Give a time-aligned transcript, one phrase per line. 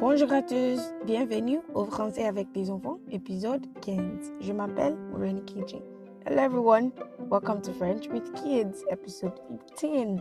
[0.00, 4.32] Bonjour à tous, bienvenue au Français avec des enfants, épisode 15.
[4.40, 5.80] Je m'appelle Maureen Kiji.
[6.26, 6.90] Hello everyone,
[7.30, 9.38] welcome to French with Kids, episode
[9.76, 10.20] 15.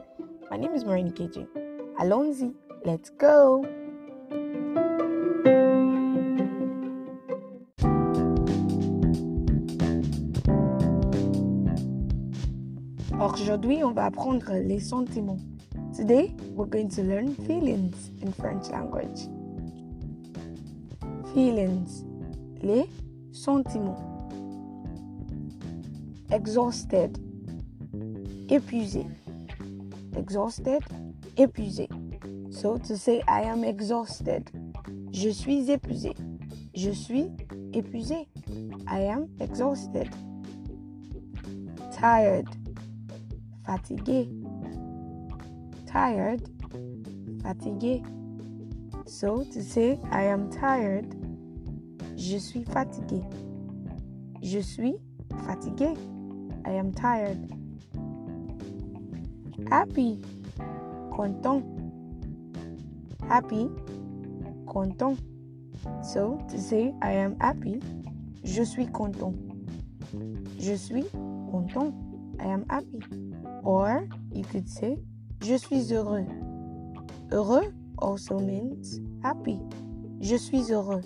[0.52, 1.48] My name is Maureen Kiji.
[1.98, 2.54] Allons-y,
[2.86, 3.66] let's go!
[13.24, 15.40] Aujourd'hui, on va apprendre les sentiments.
[15.96, 19.30] Today, we're going to learn feelings in French language.
[21.34, 22.04] Feelings,
[22.62, 22.86] les
[23.32, 24.28] sentiments.
[26.34, 27.18] Exhausted,
[28.50, 29.06] épuisé.
[30.18, 30.82] Exhausted,
[31.38, 31.88] épuisé.
[32.52, 34.50] So to say I am exhausted,
[35.14, 36.14] je suis épuisé.
[36.76, 37.32] Je suis
[37.72, 38.28] épuisé.
[38.86, 40.10] I am exhausted.
[41.94, 42.48] Tired,
[43.66, 44.30] fatigué.
[45.86, 46.42] Tired,
[47.42, 48.04] fatigué.
[49.06, 51.06] So to say I am tired,
[52.16, 53.22] je suis fatigué.
[54.42, 54.96] Je suis
[55.46, 55.96] fatigué.
[56.66, 57.38] I am tired.
[59.70, 60.20] Happy,
[61.12, 61.64] content.
[63.28, 63.70] Happy,
[64.68, 65.20] content.
[66.02, 67.82] So to say I am happy,
[68.44, 69.36] je suis content.
[70.60, 71.06] Je suis
[71.52, 71.94] content.
[72.40, 73.33] I am happy.
[73.64, 74.98] Or you could say
[75.42, 76.28] je suis heureux.
[77.32, 79.60] Heureux also means happy.
[80.20, 81.04] Je suis heureux.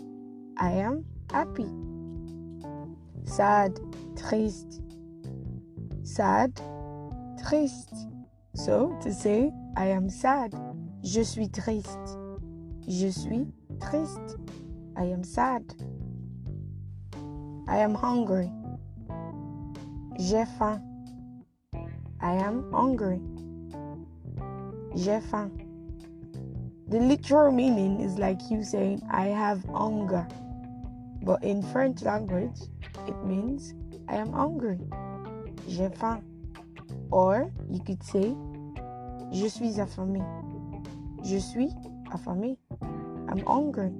[0.58, 1.67] I am happy.
[3.25, 3.80] Sad,
[4.16, 4.81] triste.
[6.03, 6.59] Sad,
[7.38, 7.94] triste.
[8.55, 10.53] So to say I am sad.
[11.03, 12.17] Je suis triste.
[12.88, 13.47] Je suis
[13.80, 14.38] triste.
[14.95, 15.64] I am sad.
[17.67, 18.49] I am hungry.
[20.17, 20.96] J'ai faim.
[22.19, 23.19] I am hungry.
[24.95, 25.51] J'ai faim.
[26.87, 30.27] The literal meaning is like you saying, I have hunger.
[31.21, 32.58] But in French language,
[33.08, 33.73] it means
[34.08, 34.80] I am hungry.
[35.67, 36.23] J'ai faim.
[37.11, 38.36] Or you could say,
[39.31, 40.23] Je suis affamé.
[41.23, 41.69] Je suis
[42.11, 42.58] affamé.
[43.30, 43.92] I'm hungry.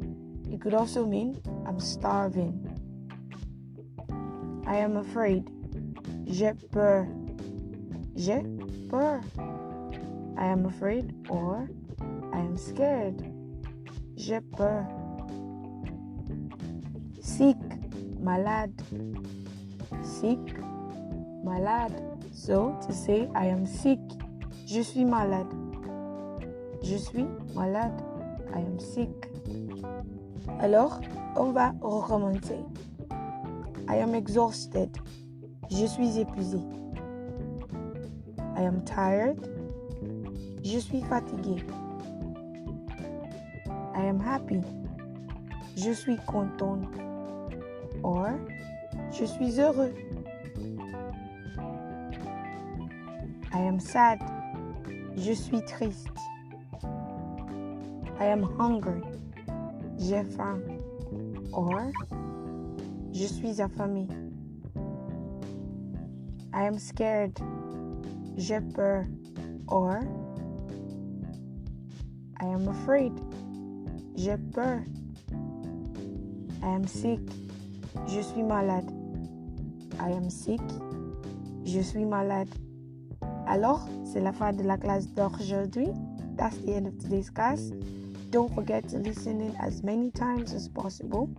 [0.52, 2.64] It could also mean I'm starving.
[4.66, 5.52] I am afraid.
[6.26, 7.08] J'ai peur.
[8.18, 8.42] J'ai
[8.90, 9.22] peur.
[10.38, 11.70] I am afraid or
[12.34, 13.22] I am scared.
[14.16, 14.88] J'ai peur.
[17.22, 17.58] Sick,
[18.20, 18.74] malade.
[20.02, 20.40] Sick,
[21.44, 21.94] malade.
[22.34, 24.00] So to say I am sick,
[24.66, 25.54] je suis malade.
[26.82, 28.02] Je suis malade.
[28.52, 29.30] I am sick.
[30.60, 31.02] Alors,
[31.36, 32.66] on va recommencer.
[33.88, 34.90] I am exhausted.
[35.70, 36.58] Je suis épuisé.
[38.58, 39.38] I am tired.
[40.64, 41.62] Je suis fatigué.
[43.94, 44.64] I am happy.
[45.76, 46.82] Je suis content.
[48.02, 48.40] Or,
[49.12, 49.94] je suis heureux.
[53.54, 54.20] I am sad.
[55.16, 56.18] Je suis triste.
[58.20, 59.04] I am hungry.
[60.00, 60.64] J'ai faim.
[61.54, 61.92] Or,
[63.12, 64.08] je suis affamé.
[66.54, 67.40] I am scared.
[68.38, 69.04] J'ai peur.
[69.68, 70.00] Or,
[72.40, 73.12] I am afraid.
[74.16, 74.84] J'ai peur.
[76.62, 77.20] I am sick.
[78.08, 78.90] Je suis malade.
[80.00, 80.62] I am sick.
[81.66, 82.50] Je suis malade.
[83.48, 85.90] Alors, c'est la fin de la classe d'aujourd'hui.
[86.38, 87.72] That's the end of today's class.
[88.30, 91.30] Don't forget to listen in as many times as possible.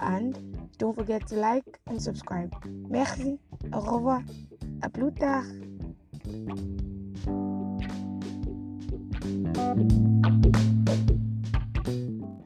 [0.00, 0.36] And
[0.78, 2.52] don't forget to like and subscribe.
[2.90, 3.38] Merci.
[3.72, 4.22] Au revoir.
[4.82, 5.44] À plus tard.
[6.28, 6.48] Thank
[10.56, 10.77] you.